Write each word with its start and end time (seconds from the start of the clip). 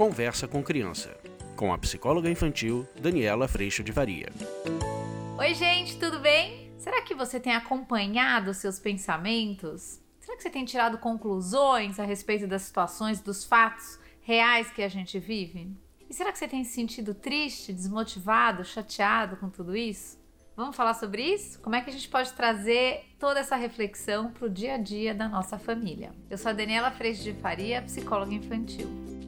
Conversa 0.00 0.48
com 0.48 0.62
Criança, 0.62 1.14
com 1.54 1.74
a 1.74 1.76
psicóloga 1.76 2.30
infantil 2.30 2.88
Daniela 2.98 3.46
Freixo 3.46 3.84
de 3.84 3.92
Varia. 3.92 4.32
Oi, 5.38 5.52
gente, 5.52 5.98
tudo 5.98 6.18
bem? 6.18 6.72
Será 6.78 7.02
que 7.02 7.14
você 7.14 7.38
tem 7.38 7.54
acompanhado 7.54 8.54
seus 8.54 8.78
pensamentos? 8.78 10.00
Será 10.18 10.38
que 10.38 10.42
você 10.42 10.48
tem 10.48 10.64
tirado 10.64 10.96
conclusões 10.96 12.00
a 12.00 12.04
respeito 12.04 12.46
das 12.46 12.62
situações, 12.62 13.20
dos 13.20 13.44
fatos 13.44 13.98
reais 14.22 14.70
que 14.70 14.82
a 14.82 14.88
gente 14.88 15.18
vive? 15.18 15.70
E 16.08 16.14
será 16.14 16.32
que 16.32 16.38
você 16.38 16.48
tem 16.48 16.64
se 16.64 16.72
sentido 16.72 17.12
triste, 17.12 17.70
desmotivado, 17.70 18.64
chateado 18.64 19.36
com 19.36 19.50
tudo 19.50 19.76
isso? 19.76 20.18
Vamos 20.56 20.76
falar 20.76 20.94
sobre 20.94 21.22
isso? 21.22 21.60
Como 21.60 21.76
é 21.76 21.82
que 21.82 21.90
a 21.90 21.92
gente 21.92 22.08
pode 22.08 22.32
trazer 22.32 23.04
toda 23.18 23.40
essa 23.40 23.54
reflexão 23.54 24.30
para 24.30 24.46
o 24.46 24.50
dia 24.50 24.76
a 24.76 24.78
dia 24.78 25.14
da 25.14 25.28
nossa 25.28 25.58
família? 25.58 26.14
Eu 26.30 26.38
sou 26.38 26.48
a 26.48 26.54
Daniela 26.54 26.90
Freixo 26.90 27.22
de 27.22 27.34
Faria, 27.34 27.82
psicóloga 27.82 28.32
infantil. 28.32 29.19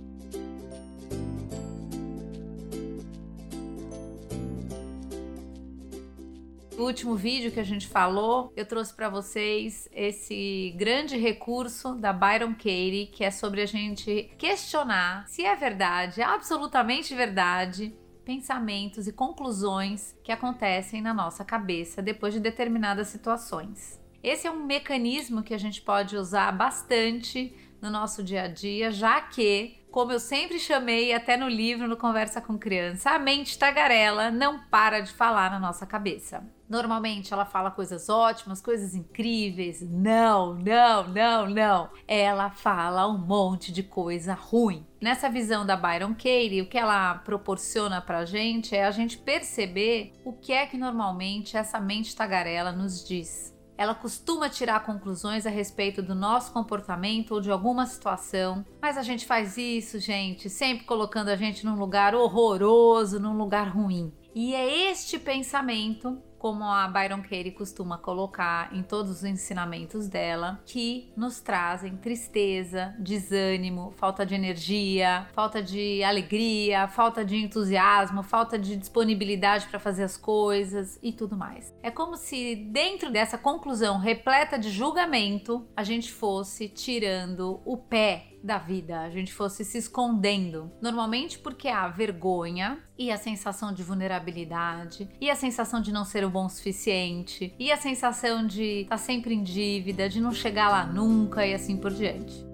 No 6.83 6.89
último 6.89 7.15
vídeo 7.15 7.53
que 7.53 7.61
a 7.61 7.65
gente 7.65 7.87
falou, 7.87 8.53
eu 8.57 8.67
trouxe 8.67 8.93
para 8.93 9.09
vocês 9.09 9.89
esse 9.93 10.75
grande 10.77 11.17
recurso 11.17 11.95
da 11.95 12.13
Byron 12.13 12.55
Katie, 12.55 13.07
que 13.07 13.23
é 13.23 13.31
sobre 13.31 13.63
a 13.63 13.67
gente 13.67 14.29
questionar 14.37 15.25
se 15.29 15.45
é 15.45 15.55
verdade, 15.55 16.21
é 16.21 16.25
absolutamente 16.25 17.15
verdade, 17.15 17.97
pensamentos 18.25 19.07
e 19.07 19.13
conclusões 19.13 20.13
que 20.25 20.33
acontecem 20.33 21.01
na 21.01 21.15
nossa 21.15 21.45
cabeça 21.45 22.03
depois 22.03 22.35
de 22.35 22.41
determinadas 22.41 23.07
situações. 23.07 24.01
Esse 24.21 24.49
é 24.49 24.51
um 24.51 24.67
mecanismo 24.67 25.45
que 25.45 25.55
a 25.55 25.59
gente 25.59 25.81
pode 25.83 26.17
usar 26.17 26.51
bastante 26.51 27.55
no 27.81 27.91
nosso 27.91 28.25
dia 28.25 28.43
a 28.43 28.49
dia, 28.49 28.91
já 28.91 29.21
que, 29.21 29.79
como 29.93 30.11
eu 30.11 30.19
sempre 30.19 30.59
chamei 30.59 31.13
até 31.13 31.37
no 31.37 31.47
livro 31.47 31.87
no 31.87 31.99
Conversa 31.99 32.41
com 32.41 32.59
Criança, 32.59 33.11
a 33.11 33.19
mente 33.19 33.59
tagarela 33.59 34.31
não 34.31 34.59
para 34.59 35.01
de 35.01 35.13
falar 35.13 35.51
na 35.51 35.61
nossa 35.61 35.85
cabeça. 35.85 36.43
Normalmente 36.67 37.35
ela 37.35 37.45
fala 37.45 37.71
coisas 37.71 38.09
ótimas, 38.09 38.63
coisas 38.63 38.95
incríveis. 38.95 39.83
Não, 39.83 40.55
não, 40.55 41.07
não, 41.09 41.47
não. 41.47 41.91
Ela 42.09 42.49
fala 42.49 43.07
um 43.07 43.19
monte 43.19 43.71
de 43.71 43.83
coisa 43.83 44.33
ruim. 44.33 44.87
Nessa 44.99 45.29
visão 45.29 45.67
da 45.67 45.77
Byron 45.77 46.15
Katie, 46.15 46.63
o 46.63 46.67
que 46.67 46.79
ela 46.79 47.17
proporciona 47.17 48.01
pra 48.01 48.25
gente 48.25 48.75
é 48.75 48.87
a 48.87 48.91
gente 48.91 49.19
perceber 49.19 50.15
o 50.25 50.33
que 50.33 50.55
é 50.55 50.65
que 50.65 50.79
normalmente 50.79 51.55
essa 51.55 51.79
mente 51.79 52.17
tagarela 52.17 52.73
nos 52.73 53.07
diz. 53.07 53.53
Ela 53.77 53.95
costuma 53.95 54.49
tirar 54.49 54.85
conclusões 54.85 55.47
a 55.47 55.51
respeito 55.51 56.03
do 56.03 56.15
nosso 56.15 56.53
comportamento 56.53 57.33
ou 57.33 57.41
de 57.41 57.51
alguma 57.51 57.87
situação, 57.87 58.65
mas 58.81 58.97
a 58.97 59.03
gente 59.03 59.27
faz 59.27 59.57
isso, 59.57 59.99
gente, 59.99 60.49
sempre 60.51 60.85
colocando 60.85 61.29
a 61.29 61.37
gente 61.37 61.65
num 61.65 61.77
lugar 61.77 62.15
horroroso, 62.15 63.19
num 63.19 63.37
lugar 63.37 63.69
ruim. 63.69 64.13
E 64.35 64.55
é 64.55 64.91
este 64.91 65.19
pensamento 65.19 66.23
como 66.43 66.65
a 66.65 66.89
Byron 66.89 67.23
Katie 67.23 67.53
costuma 67.53 67.97
colocar 67.97 68.75
em 68.75 68.83
todos 68.83 69.13
os 69.13 69.25
ensinamentos 69.25 70.09
dela, 70.09 70.61
que 70.67 71.13
nos 71.17 71.39
trazem 71.39 71.97
tristeza, 71.97 72.97
desânimo, 72.99 73.93
falta 73.97 74.27
de 74.27 74.35
energia, 74.35 75.29
falta 75.35 75.63
de 75.63 76.03
alegria, 76.03 76.89
falta 76.89 77.25
de 77.25 77.37
entusiasmo, 77.37 78.25
falta 78.25 78.59
de 78.59 78.75
disponibilidade 78.75 79.69
para 79.69 79.79
fazer 79.79 80.03
as 80.03 80.17
coisas 80.17 80.99
e 81.01 81.13
tudo 81.13 81.37
mais. 81.37 81.73
É 81.81 81.93
como 81.93 82.17
se 82.17 82.57
dentro 82.57 83.09
dessa 83.09 83.39
conclusão 83.39 84.01
repleta 84.01 84.59
de 84.59 84.69
julgamento, 84.69 85.65
a 85.77 85.85
gente 85.85 86.11
fosse 86.11 86.69
tirando 86.69 87.61
o 87.65 87.77
pé 87.77 88.32
da 88.43 88.59
vida, 88.59 89.01
a 89.01 89.11
gente 89.11 89.33
fosse 89.33 89.65
se 89.65 89.79
escondendo. 89.79 90.71
Normalmente 90.81 91.39
porque 91.39 91.69
há 91.69 91.89
vergonha 91.89 92.79
e 92.99 93.11
a 93.11 93.17
sensação 93.17 93.73
de 93.73 93.83
vulnerabilidade, 93.83 95.09
e 95.21 95.31
a 95.31 95.35
sensação 95.35 95.81
de 95.81 95.93
não 95.93 96.05
ser 96.05 96.25
o 96.25 96.31
bom 96.31 96.47
o 96.47 96.49
suficiente, 96.49 97.55
e 97.59 97.73
a 97.73 97.77
sensação 97.77 98.47
de 98.47 98.83
estar 98.83 98.97
tá 98.97 98.99
sempre 98.99 99.35
em 99.35 99.43
dívida, 99.43 100.09
de 100.09 100.21
não 100.21 100.33
chegar 100.33 100.69
lá 100.69 100.87
nunca 100.87 101.47
e 101.47 101.55
assim 101.55 101.77
por 101.77 101.93
diante. 101.93 102.52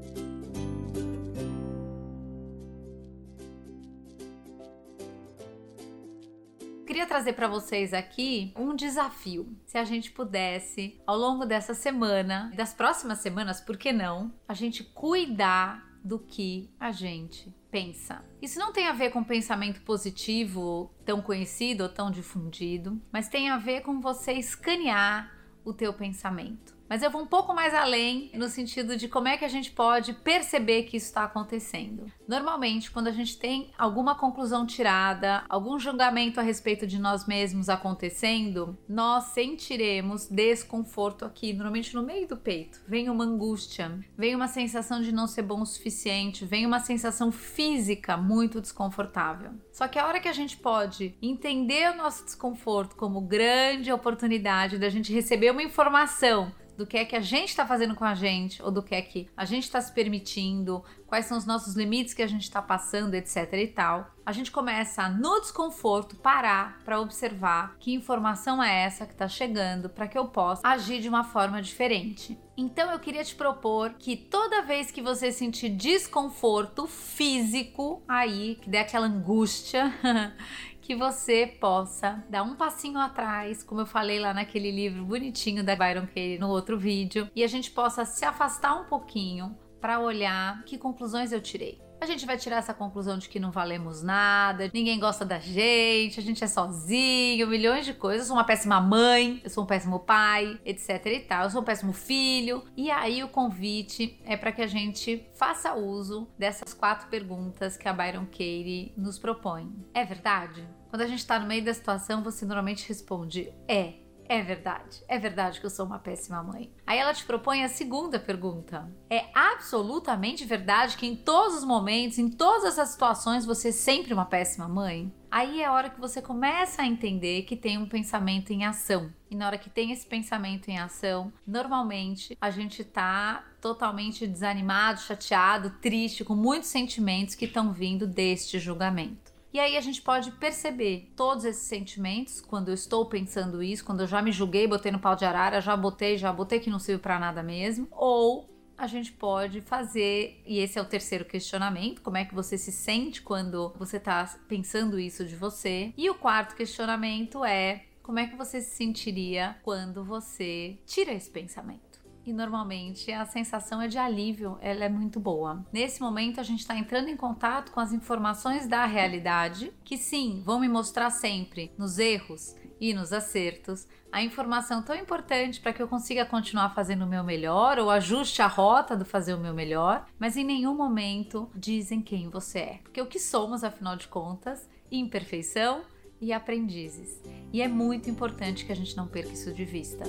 Queria 6.98 7.06
trazer 7.06 7.34
para 7.34 7.46
vocês 7.46 7.94
aqui 7.94 8.52
um 8.56 8.74
desafio. 8.74 9.56
Se 9.64 9.78
a 9.78 9.84
gente 9.84 10.10
pudesse, 10.10 11.00
ao 11.06 11.16
longo 11.16 11.46
dessa 11.46 11.72
semana, 11.72 12.50
das 12.56 12.74
próximas 12.74 13.18
semanas, 13.18 13.60
por 13.60 13.76
que 13.76 13.92
não, 13.92 14.34
a 14.48 14.52
gente 14.52 14.82
cuidar 14.82 15.88
do 16.02 16.18
que 16.18 16.68
a 16.80 16.90
gente 16.90 17.54
pensa. 17.70 18.24
Isso 18.42 18.58
não 18.58 18.72
tem 18.72 18.88
a 18.88 18.92
ver 18.92 19.10
com 19.12 19.22
pensamento 19.22 19.80
positivo 19.82 20.92
tão 21.04 21.22
conhecido 21.22 21.84
ou 21.84 21.88
tão 21.88 22.10
difundido, 22.10 23.00
mas 23.12 23.28
tem 23.28 23.48
a 23.48 23.58
ver 23.58 23.82
com 23.82 24.00
você 24.00 24.32
escanear 24.32 25.32
o 25.64 25.72
teu 25.72 25.92
pensamento. 25.92 26.77
Mas 26.88 27.02
eu 27.02 27.10
vou 27.10 27.22
um 27.22 27.26
pouco 27.26 27.54
mais 27.54 27.74
além 27.74 28.30
no 28.34 28.48
sentido 28.48 28.96
de 28.96 29.08
como 29.08 29.28
é 29.28 29.36
que 29.36 29.44
a 29.44 29.48
gente 29.48 29.70
pode 29.70 30.12
perceber 30.12 30.84
que 30.84 30.96
isso 30.96 31.06
está 31.06 31.24
acontecendo. 31.24 32.10
Normalmente, 32.26 32.90
quando 32.90 33.08
a 33.08 33.12
gente 33.12 33.38
tem 33.38 33.70
alguma 33.76 34.14
conclusão 34.14 34.66
tirada, 34.66 35.44
algum 35.48 35.78
julgamento 35.78 36.40
a 36.40 36.42
respeito 36.42 36.86
de 36.86 36.98
nós 36.98 37.26
mesmos 37.26 37.68
acontecendo, 37.68 38.78
nós 38.88 39.24
sentiremos 39.24 40.26
desconforto 40.28 41.24
aqui, 41.24 41.52
normalmente 41.52 41.94
no 41.94 42.02
meio 42.02 42.26
do 42.26 42.36
peito. 42.36 42.80
Vem 42.86 43.10
uma 43.10 43.24
angústia, 43.24 43.98
vem 44.16 44.34
uma 44.34 44.48
sensação 44.48 45.02
de 45.02 45.12
não 45.12 45.26
ser 45.26 45.42
bom 45.42 45.60
o 45.60 45.66
suficiente, 45.66 46.44
vem 46.44 46.64
uma 46.64 46.80
sensação 46.80 47.30
física 47.30 48.16
muito 48.16 48.60
desconfortável. 48.60 49.52
Só 49.72 49.86
que 49.88 49.98
a 49.98 50.06
hora 50.06 50.20
que 50.20 50.28
a 50.28 50.32
gente 50.32 50.56
pode 50.56 51.14
entender 51.20 51.92
o 51.92 51.96
nosso 51.96 52.24
desconforto 52.24 52.96
como 52.96 53.20
grande 53.20 53.92
oportunidade 53.92 54.78
da 54.78 54.88
gente 54.88 55.12
receber 55.12 55.50
uma 55.50 55.62
informação 55.62 56.52
do 56.78 56.86
que 56.86 56.96
é 56.96 57.04
que 57.04 57.16
a 57.16 57.20
gente 57.20 57.48
está 57.48 57.66
fazendo 57.66 57.96
com 57.96 58.04
a 58.04 58.14
gente, 58.14 58.62
ou 58.62 58.70
do 58.70 58.84
que 58.84 58.94
é 58.94 59.02
que 59.02 59.28
a 59.36 59.44
gente 59.44 59.64
está 59.64 59.80
se 59.80 59.92
permitindo, 59.92 60.80
quais 61.08 61.26
são 61.26 61.36
os 61.36 61.44
nossos 61.44 61.74
limites 61.74 62.14
que 62.14 62.22
a 62.22 62.26
gente 62.28 62.44
está 62.44 62.62
passando, 62.62 63.14
etc 63.14 63.52
e 63.54 63.66
tal. 63.66 64.12
A 64.24 64.30
gente 64.30 64.52
começa 64.52 65.08
no 65.08 65.40
desconforto 65.40 66.14
parar 66.16 66.78
para 66.84 67.00
observar 67.00 67.74
que 67.80 67.92
informação 67.92 68.62
é 68.62 68.84
essa 68.84 69.06
que 69.06 69.12
está 69.12 69.26
chegando 69.26 69.88
para 69.88 70.06
que 70.06 70.16
eu 70.16 70.28
possa 70.28 70.62
agir 70.64 71.00
de 71.00 71.08
uma 71.08 71.24
forma 71.24 71.60
diferente. 71.60 72.38
Então 72.56 72.92
eu 72.92 73.00
queria 73.00 73.24
te 73.24 73.34
propor 73.34 73.94
que 73.98 74.16
toda 74.16 74.62
vez 74.62 74.92
que 74.92 75.02
você 75.02 75.32
sentir 75.32 75.70
desconforto 75.70 76.86
físico 76.86 78.02
aí, 78.06 78.56
que 78.62 78.70
der 78.70 78.82
aquela 78.82 79.06
angústia 79.06 79.92
que 80.88 80.96
você 80.96 81.46
possa 81.46 82.24
dar 82.30 82.42
um 82.42 82.54
passinho 82.54 82.98
atrás, 82.98 83.62
como 83.62 83.82
eu 83.82 83.86
falei 83.86 84.18
lá 84.18 84.32
naquele 84.32 84.70
livro 84.70 85.04
bonitinho 85.04 85.62
da 85.62 85.76
Byron 85.76 86.06
Katie 86.06 86.38
no 86.38 86.48
outro 86.48 86.78
vídeo, 86.78 87.28
e 87.36 87.44
a 87.44 87.46
gente 87.46 87.70
possa 87.70 88.06
se 88.06 88.24
afastar 88.24 88.74
um 88.74 88.84
pouquinho 88.84 89.54
para 89.82 90.00
olhar 90.00 90.64
que 90.64 90.78
conclusões 90.78 91.30
eu 91.30 91.42
tirei. 91.42 91.78
A 92.00 92.06
gente 92.06 92.24
vai 92.24 92.38
tirar 92.38 92.56
essa 92.56 92.72
conclusão 92.72 93.18
de 93.18 93.28
que 93.28 93.38
não 93.38 93.50
valemos 93.50 94.02
nada, 94.02 94.70
ninguém 94.72 94.98
gosta 94.98 95.26
da 95.26 95.38
gente, 95.38 96.20
a 96.20 96.22
gente 96.22 96.42
é 96.42 96.46
sozinho, 96.46 97.46
milhões 97.48 97.84
de 97.84 97.92
coisas. 97.92 98.22
Eu 98.22 98.28
sou 98.28 98.36
uma 98.36 98.44
péssima 98.44 98.80
mãe, 98.80 99.42
eu 99.44 99.50
sou 99.50 99.64
um 99.64 99.66
péssimo 99.66 99.98
pai, 100.00 100.58
etc 100.64 101.04
e 101.04 101.20
tal. 101.20 101.44
Eu 101.44 101.50
sou 101.50 101.60
um 101.60 101.64
péssimo 101.64 101.92
filho. 101.92 102.64
E 102.76 102.90
aí 102.90 103.22
o 103.22 103.28
convite 103.28 104.18
é 104.24 104.36
para 104.36 104.52
que 104.52 104.62
a 104.62 104.66
gente 104.66 105.26
faça 105.34 105.74
uso 105.74 106.28
dessas 106.38 106.72
quatro 106.72 107.08
perguntas 107.08 107.76
que 107.76 107.88
a 107.88 107.92
Byron 107.92 108.26
Katie 108.26 108.94
nos 108.96 109.18
propõe. 109.18 109.68
É 109.92 110.04
verdade? 110.04 110.77
Quando 110.88 111.02
a 111.02 111.06
gente 111.06 111.20
está 111.20 111.38
no 111.38 111.46
meio 111.46 111.64
da 111.64 111.74
situação, 111.74 112.22
você 112.22 112.44
normalmente 112.44 112.86
responde: 112.88 113.52
é. 113.66 113.94
É 114.30 114.42
verdade, 114.42 115.02
é 115.08 115.18
verdade 115.18 115.58
que 115.58 115.64
eu 115.64 115.70
sou 115.70 115.86
uma 115.86 115.98
péssima 115.98 116.42
mãe. 116.42 116.70
Aí 116.86 116.98
ela 116.98 117.14
te 117.14 117.24
propõe 117.24 117.64
a 117.64 117.68
segunda 117.68 118.20
pergunta. 118.20 118.86
É 119.08 119.24
absolutamente 119.34 120.44
verdade 120.44 120.98
que 120.98 121.06
em 121.06 121.16
todos 121.16 121.56
os 121.56 121.64
momentos, 121.64 122.18
em 122.18 122.28
todas 122.28 122.78
as 122.78 122.90
situações, 122.90 123.46
você 123.46 123.68
é 123.68 123.72
sempre 123.72 124.12
uma 124.12 124.26
péssima 124.26 124.68
mãe? 124.68 125.10
Aí 125.30 125.62
é 125.62 125.64
a 125.64 125.72
hora 125.72 125.88
que 125.88 125.98
você 125.98 126.20
começa 126.20 126.82
a 126.82 126.86
entender 126.86 127.44
que 127.44 127.56
tem 127.56 127.78
um 127.78 127.88
pensamento 127.88 128.52
em 128.52 128.66
ação. 128.66 129.10
E 129.30 129.34
na 129.34 129.46
hora 129.46 129.56
que 129.56 129.70
tem 129.70 129.92
esse 129.92 130.06
pensamento 130.06 130.68
em 130.68 130.78
ação, 130.78 131.32
normalmente 131.46 132.36
a 132.38 132.50
gente 132.50 132.84
tá 132.84 133.44
totalmente 133.62 134.26
desanimado, 134.26 135.00
chateado, 135.00 135.70
triste, 135.80 136.22
com 136.22 136.34
muitos 136.34 136.68
sentimentos 136.68 137.34
que 137.34 137.46
estão 137.46 137.72
vindo 137.72 138.06
deste 138.06 138.58
julgamento. 138.58 139.37
E 139.52 139.58
aí 139.58 139.76
a 139.76 139.80
gente 139.80 140.02
pode 140.02 140.30
perceber 140.32 141.10
todos 141.16 141.44
esses 141.44 141.62
sentimentos 141.62 142.40
quando 142.40 142.68
eu 142.68 142.74
estou 142.74 143.06
pensando 143.06 143.62
isso, 143.62 143.84
quando 143.84 144.00
eu 144.00 144.06
já 144.06 144.20
me 144.20 144.30
julguei, 144.30 144.66
botei 144.66 144.92
no 144.92 144.98
pau 144.98 145.16
de 145.16 145.24
arara, 145.24 145.60
já 145.60 145.76
botei, 145.76 146.18
já 146.18 146.32
botei 146.32 146.60
que 146.60 146.68
não 146.68 146.78
serve 146.78 147.02
para 147.02 147.18
nada 147.18 147.42
mesmo, 147.42 147.88
ou 147.90 148.48
a 148.76 148.86
gente 148.86 149.10
pode 149.10 149.60
fazer, 149.62 150.40
e 150.46 150.58
esse 150.58 150.78
é 150.78 150.82
o 150.82 150.84
terceiro 150.84 151.24
questionamento, 151.24 152.00
como 152.02 152.16
é 152.16 152.24
que 152.24 152.34
você 152.34 152.56
se 152.56 152.70
sente 152.70 153.22
quando 153.22 153.72
você 153.76 153.96
está 153.96 154.24
pensando 154.46 155.00
isso 155.00 155.24
de 155.24 155.34
você? 155.34 155.92
E 155.96 156.08
o 156.08 156.14
quarto 156.14 156.54
questionamento 156.54 157.44
é 157.44 157.86
como 158.02 158.20
é 158.20 158.26
que 158.26 158.36
você 158.36 158.60
se 158.60 158.76
sentiria 158.76 159.56
quando 159.62 160.04
você 160.04 160.78
tira 160.86 161.12
esse 161.12 161.28
pensamento? 161.28 161.87
E 162.28 162.32
normalmente 162.32 163.10
a 163.10 163.24
sensação 163.24 163.80
é 163.80 163.88
de 163.88 163.96
alívio, 163.96 164.58
ela 164.60 164.84
é 164.84 164.88
muito 164.88 165.18
boa. 165.18 165.64
Nesse 165.72 166.00
momento 166.00 166.38
a 166.38 166.42
gente 166.42 166.60
está 166.60 166.76
entrando 166.76 167.08
em 167.08 167.16
contato 167.16 167.72
com 167.72 167.80
as 167.80 167.92
informações 167.92 168.68
da 168.68 168.84
realidade, 168.84 169.72
que 169.82 169.96
sim, 169.96 170.42
vão 170.44 170.60
me 170.60 170.68
mostrar 170.68 171.08
sempre 171.10 171.72
nos 171.78 171.98
erros 171.98 172.54
e 172.78 172.92
nos 172.92 173.12
acertos 173.12 173.88
a 174.12 174.22
informação 174.22 174.82
tão 174.82 174.94
importante 174.94 175.60
para 175.60 175.72
que 175.72 175.82
eu 175.82 175.88
consiga 175.88 176.24
continuar 176.24 176.74
fazendo 176.74 177.04
o 177.04 177.08
meu 177.08 177.24
melhor 177.24 177.78
ou 177.78 177.90
ajuste 177.90 178.42
a 178.42 178.46
rota 178.46 178.96
do 178.96 179.04
fazer 179.04 179.34
o 179.34 179.40
meu 179.40 179.54
melhor, 179.54 180.06
mas 180.18 180.36
em 180.36 180.44
nenhum 180.44 180.74
momento 180.74 181.50
dizem 181.54 182.02
quem 182.02 182.28
você 182.28 182.58
é. 182.58 182.80
Porque 182.82 183.00
o 183.00 183.06
que 183.06 183.18
somos, 183.18 183.64
afinal 183.64 183.96
de 183.96 184.06
contas, 184.06 184.68
imperfeição 184.90 185.82
e 186.20 186.32
aprendizes. 186.32 187.22
E 187.52 187.62
é 187.62 187.68
muito 187.68 188.10
importante 188.10 188.66
que 188.66 188.72
a 188.72 188.76
gente 188.76 188.96
não 188.96 189.06
perca 189.06 189.32
isso 189.32 189.52
de 189.52 189.64
vista. 189.64 190.04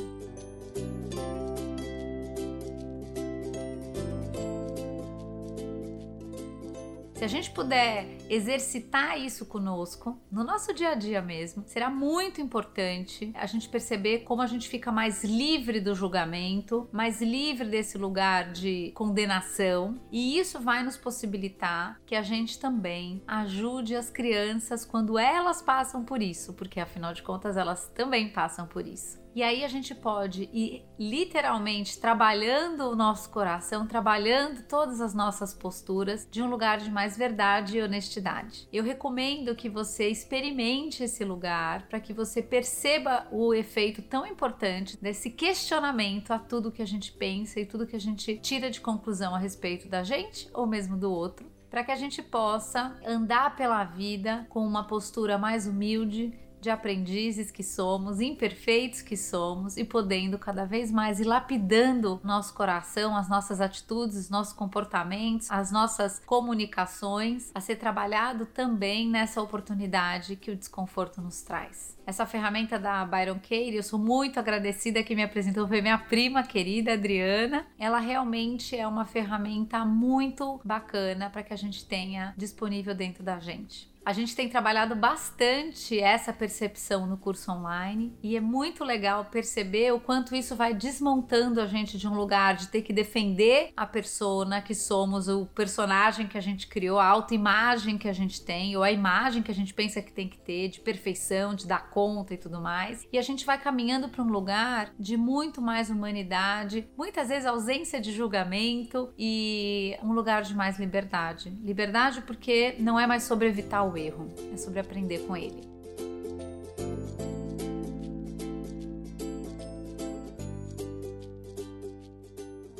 Se 7.20 7.26
a 7.26 7.28
gente 7.28 7.52
puder 7.52 8.08
exercitar 8.30 9.20
isso 9.20 9.46
conosco, 9.46 10.18
no 10.32 10.42
nosso 10.42 10.74
dia 10.74 10.92
a 10.92 10.96
dia 10.96 11.22
mesmo, 11.22 11.66
será 11.68 11.90
muito 11.90 12.40
importante 12.40 13.34
a 13.36 13.46
gente 13.46 13.68
perceber 13.68 14.20
como 14.20 14.42
a 14.42 14.48
gente 14.48 14.70
fica 14.70 14.90
mais 14.90 15.22
livre 15.22 15.82
do 15.82 15.94
julgamento, 15.94 16.88
mais 16.94 17.22
livre 17.22 17.68
desse 17.68 17.98
lugar 17.98 18.54
de 18.54 18.94
condenação, 18.96 20.00
e 20.10 20.40
isso 20.40 20.62
vai 20.62 20.82
nos 20.82 20.96
possibilitar 20.96 22.00
que 22.06 22.16
a 22.16 22.22
gente 22.22 22.58
também 22.58 23.22
ajude 23.28 23.98
as 23.98 24.10
crianças 24.10 24.86
quando 24.86 25.20
elas 25.20 25.62
passam 25.62 26.06
por 26.06 26.22
isso, 26.22 26.54
porque 26.54 26.80
afinal 26.80 27.14
de 27.14 27.22
contas 27.22 27.58
elas 27.58 27.92
também 27.94 28.30
passam 28.30 28.66
por 28.66 28.88
isso. 28.88 29.20
E 29.36 29.44
aí 29.44 29.64
a 29.64 29.68
gente 29.68 29.94
pode 29.94 30.50
ir 30.52 30.86
literalmente 30.98 32.00
trabalhando 32.00 32.90
o 32.90 32.96
nosso 32.96 33.30
coração, 33.30 33.86
trabalhando 33.86 34.64
todas 34.64 35.00
as 35.00 35.14
nossas 35.14 35.54
posturas 35.54 36.28
de 36.30 36.42
um 36.42 36.50
lugar 36.50 36.80
de 36.80 36.90
mais 36.90 37.09
verdade 37.18 37.78
e 37.78 37.82
honestidade. 37.82 38.68
Eu 38.72 38.84
recomendo 38.84 39.56
que 39.56 39.70
você 39.70 40.10
experimente 40.10 41.04
esse 41.04 41.24
lugar 41.24 41.88
para 41.88 42.00
que 42.00 42.14
você 42.14 42.42
perceba 42.42 43.28
o 43.32 43.54
efeito 43.54 44.02
tão 44.02 44.26
importante 44.26 44.98
desse 45.02 45.30
questionamento 45.30 46.32
a 46.32 46.40
tudo 46.40 46.72
que 46.72 46.82
a 46.82 46.88
gente 46.88 47.12
pensa 47.12 47.60
e 47.60 47.66
tudo 47.66 47.88
que 47.88 47.96
a 47.96 48.00
gente 48.00 48.38
tira 48.38 48.70
de 48.70 48.82
conclusão 48.82 49.36
a 49.36 49.40
respeito 49.40 49.88
da 49.88 50.04
gente 50.04 50.50
ou 50.54 50.66
mesmo 50.66 50.98
do 50.98 51.12
outro 51.12 51.50
para 51.70 51.84
que 51.84 51.92
a 51.92 51.96
gente 51.96 52.22
possa 52.22 52.98
andar 53.06 53.56
pela 53.56 53.84
vida 53.84 54.48
com 54.50 54.66
uma 54.66 54.86
postura 54.86 55.38
mais 55.38 55.68
humilde, 55.68 56.34
de 56.62 56.70
aprendizes 56.70 57.52
que 57.52 57.64
somos, 57.64 58.20
imperfeitos 58.20 59.02
que 59.02 59.16
somos 59.16 59.78
e 59.78 59.84
podendo 59.84 60.38
cada 60.38 60.66
vez 60.66 60.92
mais 60.92 61.20
ir 61.20 61.26
lapidando 61.26 62.20
nosso 62.24 62.54
coração, 62.54 63.16
as 63.16 63.30
nossas 63.30 63.62
atitudes, 63.62 64.18
os 64.18 64.30
nossos 64.30 64.54
comportamentos, 64.54 65.50
as 65.50 65.72
nossas 65.72 66.20
comunicações, 66.26 67.52
a 67.54 67.62
ser 67.62 67.78
trabalhado 67.78 68.46
também 68.46 69.10
nessa 69.10 69.42
oportunidade 69.42 70.36
que 70.36 70.52
o 70.52 70.56
desconforto 70.56 71.22
nos 71.22 71.42
traz. 71.42 71.98
Essa 72.10 72.26
ferramenta 72.26 72.80
da 72.80 73.06
Byron 73.06 73.36
Katie, 73.36 73.76
eu 73.76 73.84
sou 73.84 74.00
muito 74.00 74.40
agradecida 74.40 75.04
que 75.04 75.16
me 75.16 75.22
apresentou, 75.22 75.68
foi 75.68 75.80
minha 75.80 75.98
prima 75.98 76.42
querida 76.42 76.94
Adriana. 76.94 77.68
Ela 77.78 78.00
realmente 78.00 78.76
é 78.76 78.88
uma 78.88 79.06
ferramenta 79.06 79.86
muito 79.86 80.60
bacana 80.64 81.30
para 81.30 81.44
que 81.44 81.54
a 81.54 81.56
gente 81.56 81.86
tenha 81.86 82.34
disponível 82.36 82.96
dentro 82.96 83.22
da 83.24 83.40
gente. 83.40 83.88
A 84.10 84.12
gente 84.12 84.36
tem 84.36 84.50
trabalhado 84.50 84.96
bastante 84.96 86.00
essa 86.00 86.34
percepção 86.34 87.06
no 87.06 87.16
curso 87.16 87.52
online 87.52 88.12
e 88.24 88.36
é 88.36 88.42
muito 88.42 88.84
legal 88.84 89.26
perceber 89.26 89.94
o 89.94 90.00
quanto 90.00 90.36
isso 90.36 90.56
vai 90.56 90.74
desmontando 90.74 91.62
a 91.62 91.68
gente 91.68 91.96
de 91.96 92.08
um 92.08 92.16
lugar 92.16 92.56
de 92.56 92.70
ter 92.70 92.82
que 92.82 92.92
defender 92.92 93.72
a 93.78 93.86
persona 93.86 94.64
que 94.64 94.74
somos, 94.74 95.28
o 95.28 95.46
personagem 95.46 96.26
que 96.26 96.40
a 96.40 96.42
gente 96.42 96.66
criou, 96.66 96.98
a 96.98 97.06
autoimagem 97.06 98.00
que 98.00 98.08
a 98.08 98.12
gente 98.12 98.44
tem 98.44 98.76
ou 98.76 98.82
a 98.82 98.92
imagem 98.92 99.44
que 99.44 99.52
a 99.52 99.54
gente 99.54 99.76
pensa 99.76 100.02
que 100.02 100.12
tem 100.12 100.28
que 100.28 100.40
ter 100.40 100.70
de 100.70 100.80
perfeição, 100.80 101.54
de 101.54 101.68
dar 101.68 101.92
conta 101.92 102.34
e 102.34 102.38
tudo 102.38 102.60
mais. 102.60 103.08
E 103.14 103.18
a 103.20 103.22
gente 103.22 103.46
vai 103.46 103.62
caminhando 103.62 104.10
para 104.10 104.24
um 104.24 104.30
lugar 104.32 104.92
de 104.98 105.16
muito 105.18 105.62
mais 105.62 105.92
humanidade, 105.92 106.90
muitas 106.98 107.28
vezes 107.28 107.46
ausência 107.46 108.02
de 108.02 108.12
julgamento 108.12 109.14
e 109.20 109.96
um 110.02 110.14
lugar 110.14 110.42
de 110.42 110.56
mais 110.56 110.80
liberdade. 110.80 111.56
Liberdade 111.62 112.22
porque 112.22 112.76
não 112.80 113.00
é 113.00 113.06
mais 113.06 113.22
sobre 113.22 113.48
evitar 113.48 113.84
o 113.84 113.99
erro, 114.00 114.28
é 114.54 114.58
sobre 114.58 114.80
aprender 114.80 115.20
com 115.28 115.36
ele. 115.36 115.80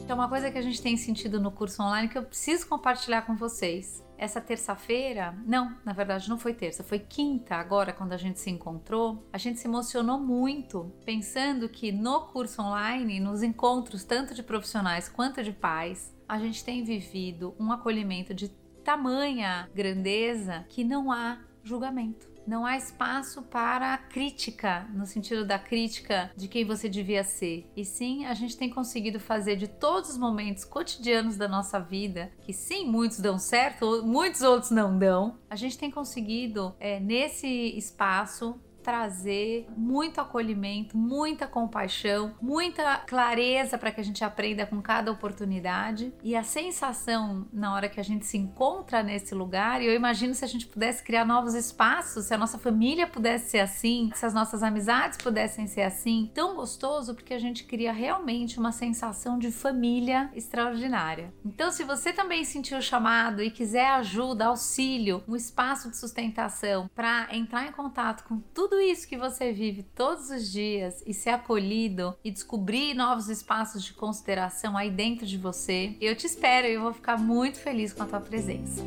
Então, 0.10 0.18
uma 0.18 0.28
coisa 0.28 0.50
que 0.50 0.58
a 0.58 0.62
gente 0.64 0.82
tem 0.82 0.98
sentido 0.98 1.40
no 1.40 1.52
curso 1.52 1.84
online 1.84 2.08
que 2.08 2.18
eu 2.18 2.24
preciso 2.24 2.68
compartilhar 2.68 3.22
com 3.22 3.36
vocês. 3.36 4.04
Essa 4.18 4.42
terça-feira, 4.42 5.38
não, 5.46 5.78
na 5.86 5.94
verdade 5.94 6.28
não 6.28 6.40
foi 6.40 6.52
terça, 6.52 6.84
foi 6.84 6.98
quinta, 6.98 7.54
agora 7.54 7.94
quando 7.94 8.14
a 8.14 8.18
gente 8.18 8.40
se 8.40 8.50
encontrou, 8.50 9.24
a 9.32 9.38
gente 9.38 9.60
se 9.60 9.68
emocionou 9.68 10.20
muito 10.20 10.92
pensando 11.06 11.70
que 11.70 11.92
no 11.92 12.22
curso 12.22 12.60
online, 12.60 13.20
nos 13.20 13.44
encontros 13.44 14.04
tanto 14.04 14.34
de 14.34 14.42
profissionais 14.42 15.08
quanto 15.08 15.44
de 15.44 15.52
pais, 15.52 16.12
a 16.28 16.40
gente 16.40 16.66
tem 16.66 16.84
vivido 16.84 17.54
um 17.60 17.72
acolhimento 17.72 18.34
de 18.34 18.50
tamanha 18.84 19.70
grandeza 19.74 20.66
que 20.70 20.84
não 20.84 21.12
há 21.12 21.40
julgamento. 21.64 22.30
Não 22.50 22.66
há 22.66 22.76
espaço 22.76 23.44
para 23.44 23.96
crítica, 23.96 24.88
no 24.92 25.06
sentido 25.06 25.46
da 25.46 25.60
crítica 25.60 26.32
de 26.36 26.48
quem 26.48 26.66
você 26.66 26.90
devia 26.90 27.24
ser. 27.24 27.70
E 27.76 27.86
sim, 27.86 28.26
a 28.26 28.34
gente 28.34 28.58
tem 28.58 28.72
conseguido 28.72 29.20
fazer 29.20 29.56
de 29.56 29.68
todos 29.68 30.10
os 30.10 30.18
momentos 30.18 30.66
cotidianos 30.66 31.38
da 31.38 31.48
nossa 31.48 31.80
vida, 31.80 32.32
que 32.42 32.52
sim, 32.52 32.88
muitos 32.88 33.20
dão 33.20 33.38
certo, 33.38 34.04
muitos 34.04 34.42
outros 34.42 34.72
não 34.72 34.98
dão, 34.98 35.38
a 35.48 35.56
gente 35.56 35.78
tem 35.78 35.92
conseguido, 35.92 36.74
é, 36.80 37.00
nesse 37.00 37.48
espaço, 37.48 38.60
trazer 38.84 39.68
muito 39.76 40.20
acolhimento, 40.20 40.98
muita 40.98 41.48
compaixão, 41.48 42.34
muita 42.42 42.98
clareza 42.98 43.78
para 43.78 43.92
que 43.92 44.02
a 44.02 44.04
gente 44.04 44.24
aprenda 44.24 44.66
com 44.66 44.82
cada 44.82 45.12
oportunidade 45.12 46.14
e 46.24 46.36
a 46.36 46.44
sensação 46.44 47.48
na 47.52 47.74
hora 47.74 47.90
que 47.90 48.00
a 48.00 48.04
gente 48.04 48.26
se 48.26 48.38
encontra 48.38 49.04
nesse 49.04 49.36
lugar. 49.36 49.82
E 49.82 49.86
eu 49.86 49.94
imagino 49.94 50.34
se 50.34 50.46
a 50.46 50.48
gente 50.48 50.68
pudesse 50.68 51.04
criar 51.04 51.26
novos 51.26 51.54
espaços, 51.54 52.26
se 52.26 52.34
a 52.34 52.38
nossa 52.38 52.58
família 52.58 53.08
pudesse 53.08 53.52
ser 53.52 53.60
assim, 53.60 54.12
se 54.16 54.26
as 54.26 54.34
nossas 54.34 54.64
amizades 54.64 55.18
pudessem 55.18 55.68
ser 55.68 55.82
assim, 55.82 56.30
tão 56.34 56.56
gostoso 56.56 57.14
porque 57.14 57.34
a 57.34 57.40
gente 57.40 57.64
cria 57.64 57.92
realmente 57.92 58.60
uma 58.60 58.72
sensação 58.72 59.38
de 59.38 59.52
família 59.52 60.30
extraordinária. 60.34 61.34
Então, 61.46 61.72
se 61.72 61.84
você 61.84 62.14
também 62.14 62.44
sentiu 62.44 62.78
o 62.78 62.82
chamado 62.82 63.42
e 63.42 63.52
quiser 63.52 63.90
ajuda, 63.92 64.46
auxílio, 64.46 65.24
um 65.28 65.36
espaço 65.36 65.90
de 65.90 65.98
sustentação 65.98 66.90
para 66.96 67.28
entrar 67.32 67.68
em 67.68 67.72
contato 67.72 68.24
com 68.24 68.40
tudo 68.54 68.79
isso 68.82 69.08
que 69.08 69.18
você 69.18 69.52
vive 69.52 69.84
todos 69.84 70.30
os 70.30 70.52
dias 70.52 71.04
e 71.06 71.14
ser 71.14 71.32
acolhido 71.32 72.16
e 72.24 72.32
descobrir 72.32 72.94
novos 72.94 73.30
espaços 73.30 73.84
de 73.84 73.94
consideração 73.94 74.78
aí 74.78 74.90
dentro 74.90 75.26
de 75.26 75.38
você, 75.38 75.96
eu 76.00 76.16
te 76.16 76.26
espero 76.26 76.68
e 76.68 76.74
eu 76.74 76.82
vou 76.82 76.94
ficar 76.94 77.18
muito 77.18 77.60
feliz 77.60 77.94
com 77.94 78.04
a 78.04 78.06
tua 78.06 78.20
presença. 78.20 78.82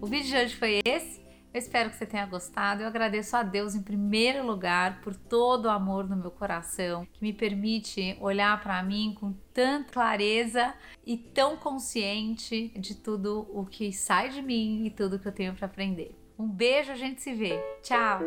O 0.00 0.06
vídeo 0.06 0.28
de 0.28 0.36
hoje 0.36 0.56
foi 0.56 0.80
esse. 0.84 1.27
Espero 1.58 1.90
que 1.90 1.96
você 1.96 2.06
tenha 2.06 2.24
gostado. 2.24 2.82
Eu 2.82 2.86
agradeço 2.86 3.36
a 3.36 3.42
Deus 3.42 3.74
em 3.74 3.82
primeiro 3.82 4.46
lugar 4.46 5.00
por 5.00 5.16
todo 5.16 5.66
o 5.66 5.70
amor 5.70 6.08
no 6.08 6.16
meu 6.16 6.30
coração, 6.30 7.04
que 7.12 7.20
me 7.20 7.32
permite 7.32 8.16
olhar 8.20 8.60
para 8.62 8.80
mim 8.82 9.14
com 9.18 9.32
tanta 9.52 9.92
clareza 9.92 10.72
e 11.04 11.16
tão 11.16 11.56
consciente 11.56 12.68
de 12.78 12.94
tudo 12.94 13.48
o 13.52 13.66
que 13.66 13.92
sai 13.92 14.28
de 14.28 14.40
mim 14.40 14.86
e 14.86 14.90
tudo 14.90 15.18
que 15.18 15.26
eu 15.26 15.32
tenho 15.32 15.54
para 15.54 15.66
aprender. 15.66 16.16
Um 16.38 16.46
beijo, 16.46 16.92
a 16.92 16.96
gente 16.96 17.20
se 17.20 17.34
vê. 17.34 17.58
Tchau. 17.82 18.20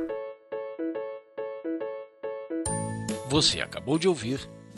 Você 3.29 3.61
acabou 3.61 3.97
de 3.97 4.09
ouvir 4.09 4.49